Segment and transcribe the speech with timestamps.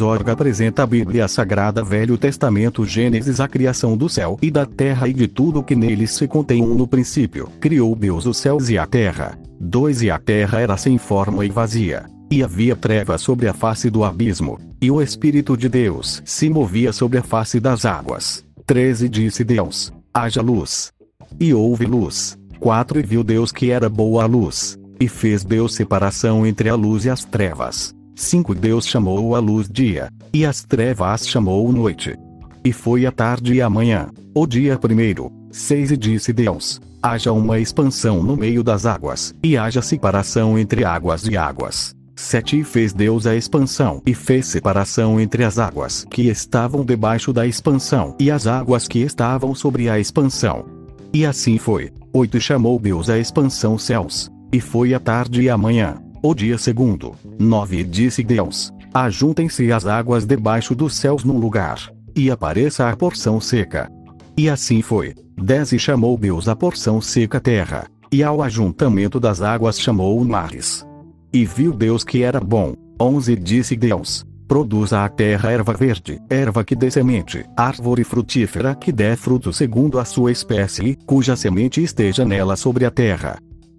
[0.00, 5.06] Org apresenta a Bíblia Sagrada Velho Testamento Gênesis a criação do céu e da terra
[5.06, 7.48] e de tudo que neles se contém um no princípio.
[7.60, 9.38] Criou Deus os céus e a terra.
[9.60, 12.06] 2 E a terra era sem forma e vazia.
[12.30, 14.58] E havia trevas sobre a face do abismo.
[14.80, 18.44] E o Espírito de Deus se movia sobre a face das águas.
[18.66, 20.92] 13 Disse Deus: Haja luz.
[21.38, 22.38] E houve luz.
[22.58, 24.78] 4 E viu Deus que era boa a luz.
[24.98, 27.94] E fez Deus separação entre a luz e as trevas.
[28.14, 32.16] 5 Deus chamou a luz dia, e as trevas chamou noite.
[32.64, 35.32] E foi a tarde e a manhã, o dia primeiro.
[35.50, 40.84] 6 E disse Deus: Haja uma expansão no meio das águas, e haja separação entre
[40.84, 41.94] águas e águas.
[42.14, 47.32] 7 E fez Deus a expansão, e fez separação entre as águas que estavam debaixo
[47.32, 50.66] da expansão e as águas que estavam sobre a expansão.
[51.12, 51.90] E assim foi.
[52.12, 56.34] 8 E chamou Deus a expansão céus, e foi a tarde e a manhã, o
[56.34, 57.14] dia segundo.
[57.38, 63.40] 9 Disse Deus: Ajuntem-se as águas debaixo dos céus num lugar, e apareça a porção
[63.40, 63.90] seca.
[64.36, 65.14] E assim foi.
[65.36, 70.86] 10 E chamou Deus a porção seca terra, e ao ajuntamento das águas chamou mares.
[71.32, 72.74] E viu Deus que era bom.
[73.00, 78.90] 11 Disse Deus: Produza a terra erva verde, erva que dê semente, árvore frutífera que
[78.90, 83.38] dê fruto segundo a sua espécie, cuja semente esteja nela sobre a terra.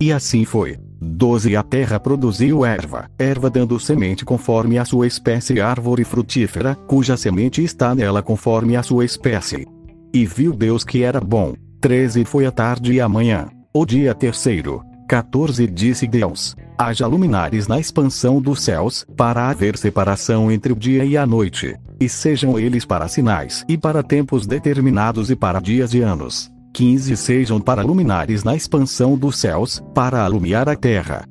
[0.00, 0.78] E assim foi.
[1.02, 7.16] 12 A terra produziu erva, erva dando semente conforme a sua espécie, árvore frutífera, cuja
[7.16, 9.66] semente está nela conforme a sua espécie.
[10.14, 11.54] E viu Deus que era bom.
[11.80, 14.82] 13 Foi a tarde e a manhã, o dia terceiro.
[15.08, 21.04] 14 Disse Deus: Haja luminares na expansão dos céus, para haver separação entre o dia
[21.04, 25.94] e a noite, e sejam eles para sinais e para tempos determinados e para dias
[25.94, 26.51] e anos.
[26.72, 31.24] 15 Sejam para luminares na expansão dos céus, para alumiar a terra.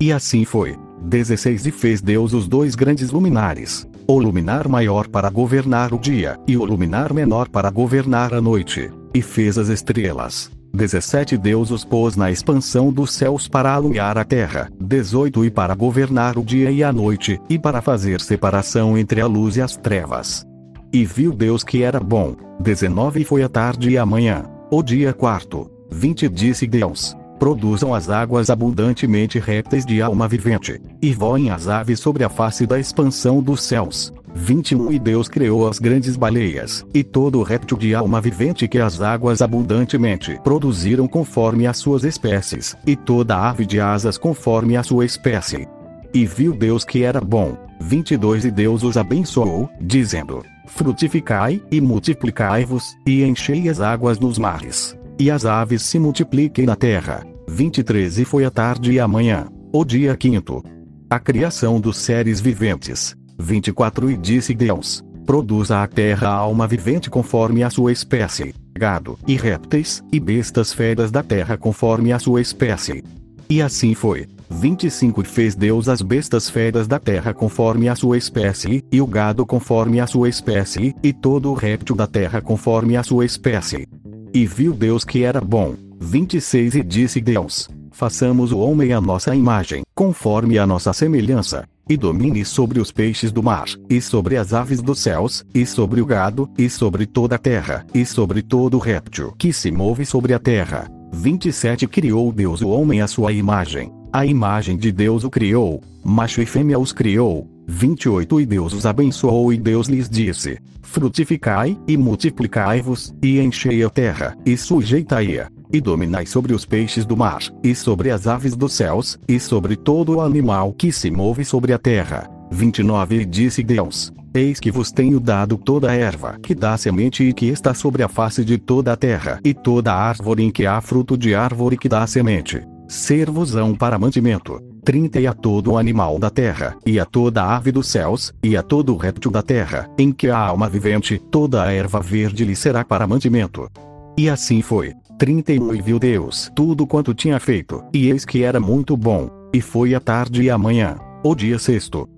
[0.00, 0.76] E assim foi.
[1.02, 6.36] 16 E fez Deus os dois grandes luminares, o luminar maior para governar o dia,
[6.46, 10.50] e o luminar menor para governar a noite, e fez as estrelas.
[10.74, 14.68] 17 Deus os pôs na expansão dos céus para alumiar a terra.
[14.80, 19.26] 18 E para governar o dia e a noite, e para fazer separação entre a
[19.26, 20.44] luz e as trevas.
[20.92, 22.34] E viu Deus que era bom.
[22.60, 25.70] 19 E foi a tarde e a manhã, o dia quarto.
[25.90, 32.00] 20 Disse Deus: Produzam as águas abundantemente répteis de alma vivente, e voem as aves
[32.00, 34.12] sobre a face da expansão dos céus.
[34.34, 39.00] 21 E Deus criou as grandes baleias, e todo réptil de alma vivente que as
[39.00, 45.06] águas abundantemente produziram conforme as suas espécies, e toda ave de asas conforme a sua
[45.06, 45.66] espécie.
[46.12, 47.67] E viu Deus que era bom.
[47.80, 54.96] 22 E Deus os abençoou, dizendo: Frutificai, e multiplicai-vos, e enchei as águas nos mares.
[55.18, 57.26] E as aves se multipliquem na terra.
[57.48, 60.62] 23 E foi a tarde e a manhã, o dia quinto.
[61.10, 63.16] A criação dos seres viventes.
[63.38, 69.36] 24 E disse Deus: Produza a terra alma vivente conforme a sua espécie, gado, e
[69.36, 73.02] répteis, e bestas feras da terra conforme a sua espécie.
[73.48, 74.26] E assim foi.
[74.50, 79.44] 25 Fez Deus as bestas feras da terra conforme a sua espécie, e o gado
[79.44, 83.86] conforme a sua espécie, e todo o réptil da terra conforme a sua espécie.
[84.32, 85.74] E viu Deus que era bom.
[86.00, 91.96] 26 E disse Deus: Façamos o homem à nossa imagem, conforme a nossa semelhança, e
[91.96, 96.06] domine sobre os peixes do mar, e sobre as aves dos céus, e sobre o
[96.06, 100.38] gado, e sobre toda a terra, e sobre todo réptil que se move sobre a
[100.38, 100.88] terra.
[101.12, 103.97] 27 Criou Deus o homem à sua imagem.
[104.10, 107.46] A imagem de Deus o criou, macho e fêmea os criou.
[107.66, 113.90] 28 E Deus os abençoou e Deus lhes disse: Frutificai, e multiplicai-vos, e enchei a
[113.90, 118.72] terra, e sujeitai-a, e dominai sobre os peixes do mar, e sobre as aves dos
[118.72, 122.30] céus, e sobre todo o animal que se move sobre a terra.
[122.50, 127.24] 29 E disse Deus: Eis que vos tenho dado toda a erva que dá semente
[127.24, 130.64] e que está sobre a face de toda a terra, e toda árvore em que
[130.64, 134.60] há fruto de árvore que dá semente servosão para mantimento.
[134.82, 138.62] 30 E a todo animal da terra, e a toda ave dos céus, e a
[138.62, 142.84] todo réptil da terra, em que há alma vivente, toda a erva verde lhe será
[142.84, 143.68] para mantimento.
[144.16, 144.94] E assim foi.
[145.18, 149.28] 31 E viu Deus tudo quanto tinha feito, e eis que era muito bom.
[149.52, 152.08] E foi a tarde e a manhã, o dia sexto.